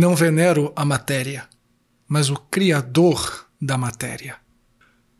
[0.00, 1.48] Não venero a matéria,
[2.06, 4.36] mas o Criador da matéria.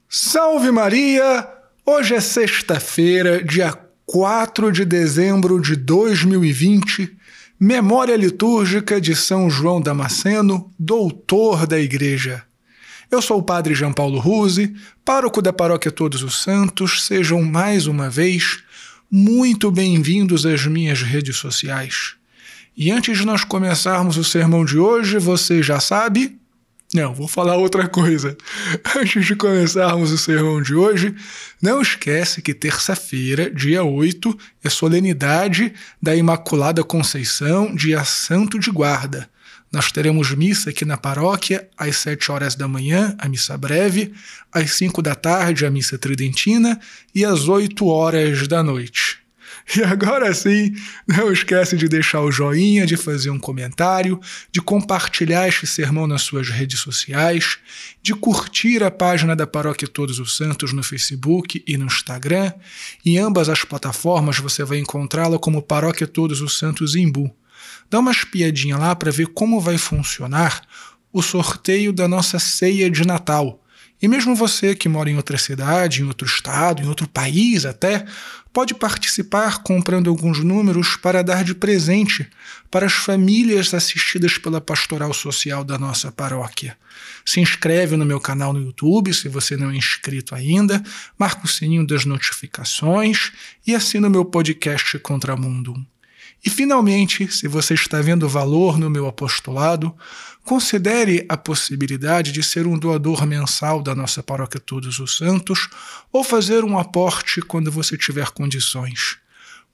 [0.08, 1.48] Salve Maria!
[1.84, 7.12] Hoje é sexta-feira, dia 4 de dezembro de 2020,
[7.58, 12.44] memória litúrgica de São João Damasceno, doutor da Igreja.
[13.10, 17.04] Eu sou o Padre João Paulo Ruse, pároco da Paróquia Todos os Santos.
[17.04, 18.62] Sejam mais uma vez
[19.10, 22.17] muito bem-vindos às minhas redes sociais.
[22.80, 26.38] E antes de nós começarmos o sermão de hoje, você já sabe?
[26.94, 28.36] Não, vou falar outra coisa.
[28.96, 31.12] Antes de começarmos o sermão de hoje,
[31.60, 39.28] não esquece que terça-feira, dia 8, é solenidade da Imaculada Conceição, dia Santo de Guarda.
[39.72, 44.14] Nós teremos missa aqui na paróquia às 7 horas da manhã, a missa breve,
[44.52, 46.78] às 5 da tarde, a missa tridentina
[47.12, 49.07] e às 8 horas da noite.
[49.76, 50.74] E agora sim,
[51.06, 54.18] não esquece de deixar o joinha, de fazer um comentário,
[54.50, 57.58] de compartilhar este sermão nas suas redes sociais,
[58.02, 62.52] de curtir a página da Paróquia Todos os Santos no Facebook e no Instagram.
[63.04, 67.30] Em ambas as plataformas você vai encontrá-la como Paróquia Todos os Santos Imbu.
[67.90, 70.62] Dá uma espiadinha lá para ver como vai funcionar
[71.12, 73.62] o sorteio da nossa ceia de Natal.
[74.00, 78.04] E mesmo você que mora em outra cidade, em outro estado, em outro país até,
[78.52, 82.28] pode participar comprando alguns números para dar de presente
[82.70, 86.76] para as famílias assistidas pela pastoral social da nossa paróquia.
[87.24, 90.82] Se inscreve no meu canal no YouTube, se você não é inscrito ainda,
[91.18, 93.32] marca o sininho das notificações
[93.66, 95.74] e assina o meu podcast Contramundo.
[96.44, 99.94] E finalmente, se você está vendo valor no meu apostolado,
[100.44, 105.68] considere a possibilidade de ser um doador mensal da nossa paróquia Todos os Santos
[106.12, 109.18] ou fazer um aporte quando você tiver condições.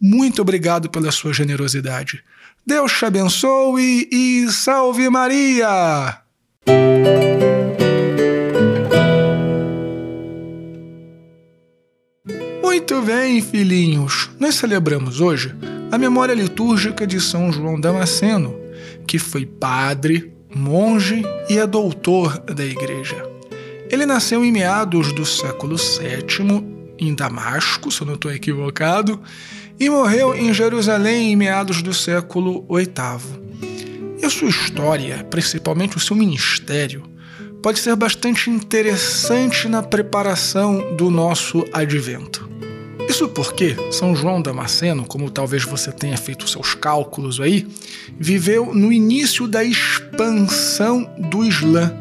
[0.00, 2.24] Muito obrigado pela sua generosidade.
[2.66, 6.18] Deus te abençoe e salve Maria!
[12.62, 14.30] Muito bem, filhinhos.
[14.40, 15.54] Nós celebramos hoje
[15.94, 18.58] a memória litúrgica de São João Damasceno,
[19.06, 23.24] que foi padre, monge e é doutor da Igreja.
[23.88, 26.64] Ele nasceu em meados do século VII,
[26.98, 29.20] em Damasco, se eu não estou equivocado,
[29.78, 34.18] e morreu em Jerusalém em meados do século VIII.
[34.20, 37.04] E a sua história, principalmente o seu ministério,
[37.62, 42.50] pode ser bastante interessante na preparação do nosso advento.
[43.14, 47.64] Isso porque São João Damasceno, como talvez você tenha feito seus cálculos aí,
[48.18, 51.94] viveu no início da expansão do Islã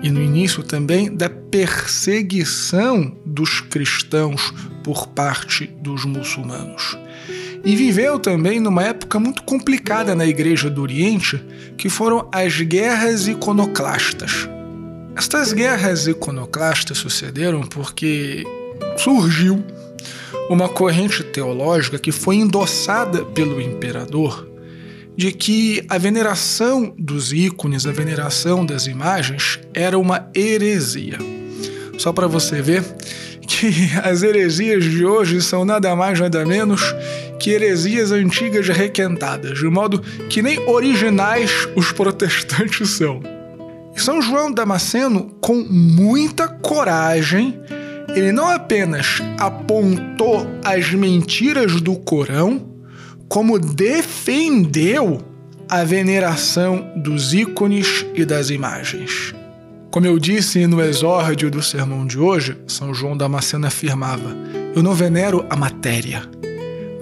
[0.00, 4.54] e no início também da perseguição dos cristãos
[4.84, 6.96] por parte dos muçulmanos.
[7.64, 11.44] E viveu também numa época muito complicada na Igreja do Oriente,
[11.76, 14.48] que foram as guerras iconoclastas.
[15.16, 18.44] Estas guerras iconoclastas sucederam porque
[18.96, 19.64] surgiu
[20.48, 24.54] uma corrente teológica que foi endossada pelo imperador
[25.16, 31.18] de que a veneração dos ícones, a veneração das imagens era uma heresia.
[31.98, 32.82] Só para você ver
[33.46, 36.82] que as heresias de hoje são nada mais nada menos
[37.38, 43.20] que heresias antigas requentadas, de modo que nem originais os protestantes são.
[43.96, 47.60] São João Damasceno, com muita coragem,
[48.14, 52.68] ele não apenas apontou as mentiras do Corão,
[53.28, 55.20] como defendeu
[55.68, 59.34] a veneração dos ícones e das imagens.
[59.90, 64.36] Como eu disse no exórdio do sermão de hoje, São João Damasceno afirmava:
[64.74, 66.22] Eu não venero a matéria,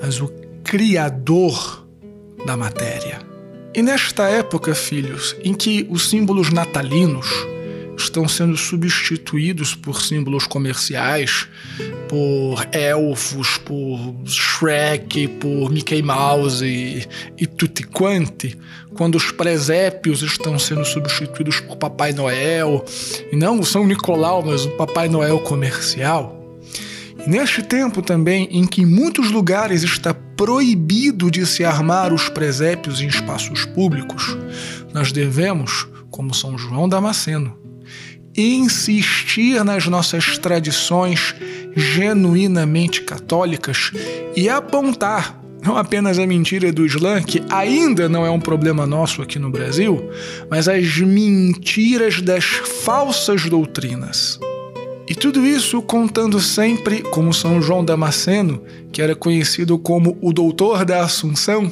[0.00, 0.30] mas o
[0.64, 1.86] Criador
[2.46, 3.20] da matéria.
[3.74, 7.26] E nesta época, filhos, em que os símbolos natalinos,
[7.96, 11.48] estão sendo substituídos por símbolos comerciais,
[12.08, 17.06] por elfos, por Shrek, por Mickey Mouse e,
[17.38, 18.58] e tutti quanti,
[18.94, 22.84] quando os presépios estão sendo substituídos por Papai Noel,
[23.30, 26.38] e não o São Nicolau, mas o Papai Noel comercial.
[27.24, 32.28] E neste tempo também em que em muitos lugares está proibido de se armar os
[32.28, 34.36] presépios em espaços públicos,
[34.92, 37.61] nós devemos, como São João Damasceno,
[38.36, 41.34] insistir nas nossas tradições
[41.74, 43.90] genuinamente católicas
[44.34, 49.22] e apontar não apenas a mentira do Islã, que ainda não é um problema nosso
[49.22, 50.10] aqui no Brasil,
[50.50, 54.40] mas as mentiras das falsas doutrinas.
[55.08, 60.84] E tudo isso contando sempre como São João Damasceno, que era conhecido como o Doutor
[60.84, 61.70] da Assunção,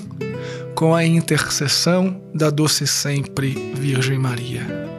[0.74, 4.89] com a intercessão da doce sempre Virgem Maria.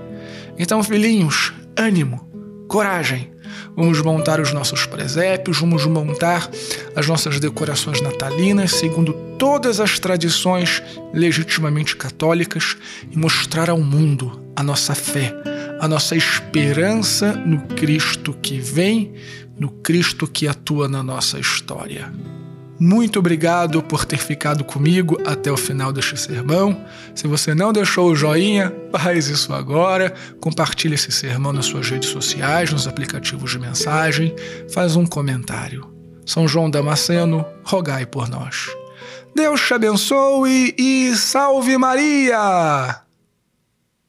[0.58, 2.30] Então, filhinhos, ânimo,
[2.68, 3.32] coragem.
[3.76, 6.50] Vamos montar os nossos presépios, vamos montar
[6.96, 10.82] as nossas decorações natalinas segundo todas as tradições
[11.14, 12.78] legitimamente católicas
[13.10, 15.34] e mostrar ao mundo a nossa fé,
[15.80, 19.14] a nossa esperança no Cristo que vem,
[19.58, 22.12] no Cristo que atua na nossa história.
[22.84, 26.84] Muito obrigado por ter ficado comigo até o final deste sermão.
[27.14, 30.12] Se você não deixou o joinha, faz isso agora.
[30.42, 34.36] Compartilhe esse sermão nas suas redes sociais, nos aplicativos de mensagem.
[34.74, 35.94] Faz um comentário.
[36.26, 38.66] São João Damasceno, rogai por nós.
[39.36, 43.11] Deus te abençoe e salve Maria!